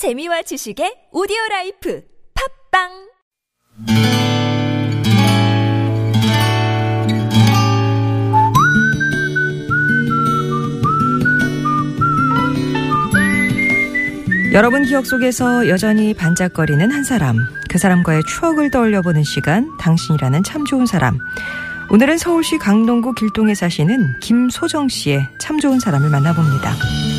[0.00, 2.02] 재미와 지식의 오디오 life
[2.72, 2.88] 팟빵
[14.54, 17.36] 여러분 기억 속에서 여전히 반짝거리는 한 사람,
[17.68, 21.18] 그 사람과의 추억을 떠올려보는 시간, 당신이라는 참 좋은 사람.
[21.90, 27.09] 오늘은 서울시 강동구 길동에 사시는 김소정 씨의 참 좋은 사람을 만나봅니다.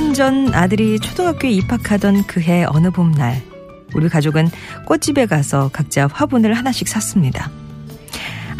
[0.00, 3.42] 삼년전 아들이 초등학교에 입학하던 그해 어느 봄날,
[3.94, 4.48] 우리 가족은
[4.86, 7.50] 꽃집에 가서 각자 화분을 하나씩 샀습니다.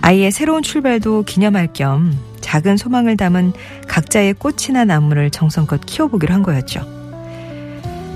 [0.02, 3.54] 아이의 새로운 출발도 기념할 겸 작은 소망을 담은
[3.88, 6.86] 각자의 꽃이나 나무를 정성껏 키워보기로 한 거였죠.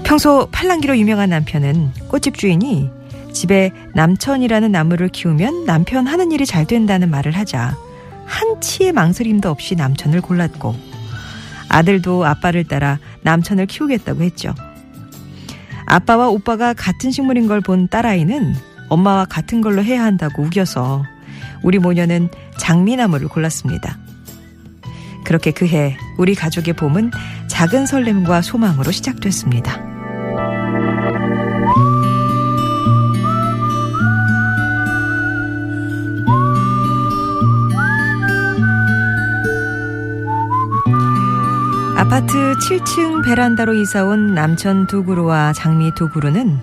[0.05, 2.91] 평소 팔랑기로 유명한 남편은 꽃집 주인이
[3.33, 7.75] 집에 남천이라는 나무를 키우면 남편 하는 일이 잘 된다는 말을 하자
[8.27, 10.94] 한치의 망설임도 없이 남천을 골랐고
[11.75, 14.55] 아들도 아빠를 따라 남천을 키우겠다고 했죠.
[15.86, 18.55] 아빠와 오빠가 같은 식물인 걸 본 딸아이는
[18.89, 21.02] 엄마와 같은 걸로 해야 한다고 우겨서
[21.62, 23.98] 우리 모녀는 장미나무를 골랐습니다.
[25.25, 27.11] 그렇게 그해 우리 가족의 봄은
[27.48, 29.94] 작은 설렘과 소망으로 시작됐습니다.
[42.58, 46.61] 7층 베란다로 이사 온 남천 두 그루와 장미 두 그루는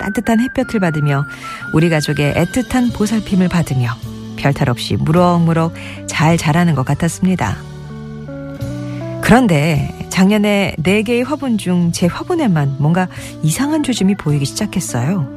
[0.00, 1.24] 따뜻한 햇볕을 받으며
[1.72, 3.90] 우리 가족의 애틋한 보살핌을 받으며
[4.36, 5.74] 별탈 없이 무럭무럭
[6.06, 7.56] 잘 자라는 것 같았습니다.
[9.22, 13.08] 그런데 작년에 4개의 화분 중 제 화분에만 뭔가
[13.42, 15.28] 이상한 조짐이 보이기 시작했어요.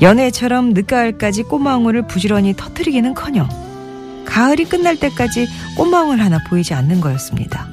[0.00, 3.48] 연애처럼 늦가을까지 꽃망울을 부지런히 터뜨리기는 커녕
[4.24, 5.46] 가을이 끝날 때까지
[5.76, 7.71] 꽃망울 하나 보이지 않는 거였습니다.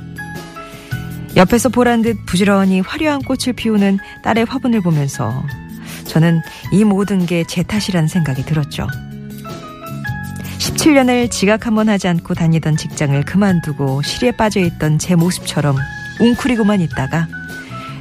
[1.39, 5.41] 옆에서 보란 듯 부지런히 화려한 꽃을 피우는 딸의 화분을 보면서
[6.05, 6.41] 저는
[6.73, 8.87] 이 모든 게 제 탓이라는 생각이 들었죠.
[10.59, 15.77] 17년을 지각 한 번 하지 않고 다니던 직장을 그만두고 실에 빠져 있던 제 모습처럼
[16.19, 17.27] 웅크리고만 있다가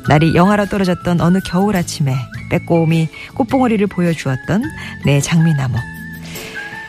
[0.08, 2.16] 날이 영하로 떨어졌던 어느 겨울 아침에
[2.50, 4.64] 빼꼼히 꽃봉오리를 보여주었던
[5.04, 5.76] 내 장미나무.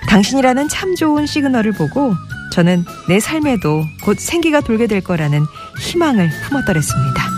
[0.07, 2.15] 당신이라는 참 좋은 시그널을 보고
[2.53, 5.45] 저는 내 삶에도 곧 생기가 돌게 될 거라는
[5.79, 7.29] 희망을 품었더랬습니다.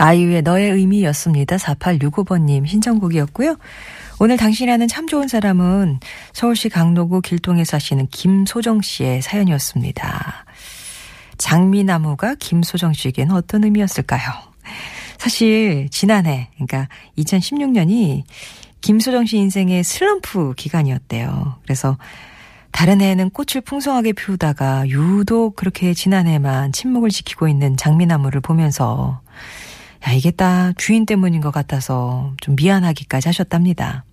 [0.00, 1.56] 아이유의 너의 의미였습니다.
[1.56, 3.56] 4865번님 신청곡이었고요.
[4.22, 5.98] 오늘 당신이라는 참 좋은 사람은
[6.34, 10.44] 서울시 강로구 길동에 사시는 김소정 씨의 사연이었습니다.
[11.38, 14.20] 장미나무가 김소정 씨에게는 어떤 의미였을까요?
[15.16, 18.24] 사실 지난해 그러니까 2016년이
[18.82, 21.56] 김소정 씨 인생의 슬럼프 기간이었대요.
[21.62, 21.96] 그래서
[22.72, 29.22] 다른 해에는 꽃을 풍성하게 피우다가 유독 그렇게 지난해만 침묵을 지키고 있는 장미나무를 보면서
[30.06, 34.04] 야, 이게 딱 주인 때문인 것 같아서 좀 미안하기까지 하셨답니다.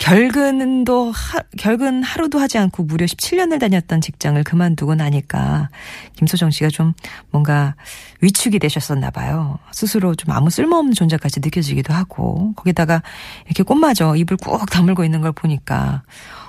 [0.00, 5.68] 결근도, 하, 결근 하루도 하지 않고 무려 17년을 다녔던 직장을 그만두고 나니까
[6.16, 6.94] 김소정 씨가 좀
[7.30, 7.76] 뭔가
[8.22, 9.58] 위축이 되셨었나 봐요.
[9.72, 13.02] 스스로 좀 아무 쓸모없는 존재까지 느껴지기도 하고 거기다가
[13.44, 16.02] 이렇게 꽃마저 입을 꾹 다물고 있는 걸 보니까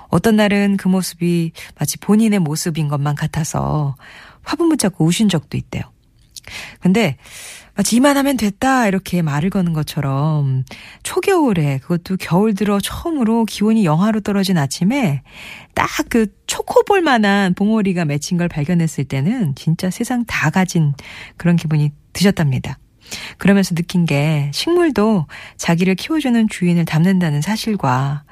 [0.07, 3.95] 어떤 날은 그 모습이 마치 본인의 모습인 것만 같아서
[4.43, 5.83] 화분 붙잡고 우신 적도 있대요.
[6.79, 7.17] 근데
[7.73, 10.65] 마치 이만하면 됐다 이렇게 말을 거는 것처럼
[11.03, 15.23] 초겨울에 그것도 겨울 들어 처음으로 기온이 영하로 떨어진 아침에
[15.73, 20.93] 딱 그 초코볼 만한 봉오리가 맺힌 걸 발견했을 때는 진짜 세상 다 가진
[21.37, 22.77] 그런 기분이 드셨답니다.
[23.37, 28.23] 그러면서 느낀 게 식물도 자기를 키워주는 주인을 닮는다는 사실과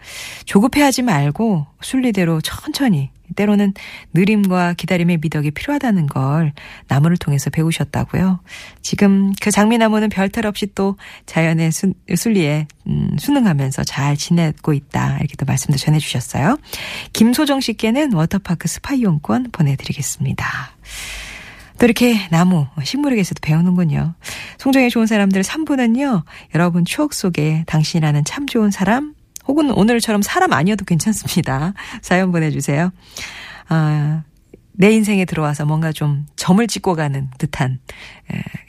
[0.44, 3.74] 조급해하지 말고 순리대로 천천히 때로는
[4.14, 6.54] 느림과 기다림의 미덕이 필요하다는 걸
[6.88, 8.40] 나무를 통해서 배우셨다고요.
[8.82, 15.36] 지금 그 장미나무는 별탈 없이 또 자연의 수, 순리에 음, 순응하면서 잘 지내고 있다 이렇게
[15.38, 16.58] 또 말씀도 전해주셨어요.
[17.14, 20.46] 김소정 씨께는 워터파크 스파 이용권 보내드리겠습니다.
[21.80, 24.14] 또 이렇게 나무, 식물에게서도 배우는군요.
[24.58, 26.24] 송정의 좋은 사람들 3부는요,
[26.54, 29.14] 여러분 추억 속에 당신이라는 참 좋은 사람,
[29.48, 31.74] 혹은 오늘처럼 사람 아니어도 괜찮습니다.
[32.02, 32.92] 사연 보내주세요.
[33.68, 34.24] 아,
[34.80, 37.80] 내 인생에 들어와서 뭔가 좀 점을 찍고 가는 듯한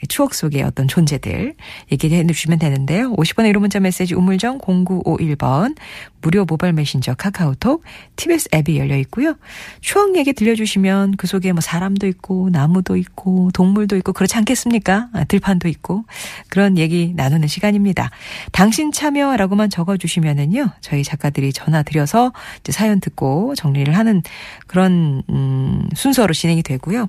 [0.09, 1.55] 추억 속의 어떤 존재들
[1.89, 3.13] 얘기해 주시면 되는데요.
[3.13, 5.77] 50번의 1호 문자 메시지 우물정 0951번
[6.21, 7.83] 무료 모바일 메신저 카카오톡
[8.17, 9.35] TBS 앱이 열려 있고요.
[9.79, 15.07] 추억 얘기 들려주시면 그 속에 뭐 사람도 있고 나무도 있고 동물도 있고 그렇지 않겠습니까?
[15.13, 16.03] 아, 들판도 있고
[16.49, 18.09] 그런 얘기 나누는 시간입니다.
[18.51, 22.33] 당신 참여라고만 적어주시면은요 저희 작가들이 전화 드려서
[22.69, 24.21] 사연 듣고 정리를 하는
[24.67, 27.07] 그런 음, 순서로 진행이 되고요.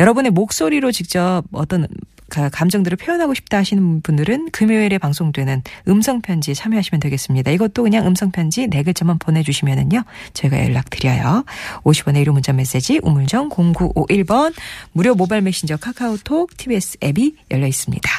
[0.00, 1.86] 여러분의 목소리로 직접 어떤
[2.28, 7.50] 감정들을 표현하고 싶다 하시는 분들은 금요일에 방송되는 음성편지 참여하시면 되겠습니다.
[7.50, 10.02] 이것도 그냥 음성편지 네 글자만 보내주시면은요.
[10.32, 11.44] 저희가 연락드려요.
[11.84, 14.54] 50원의 1호 문자 메시지 우물정 0951번
[14.92, 18.10] 무료 모바일 메신저 카카오톡 TBS 앱이 열려 있습니다.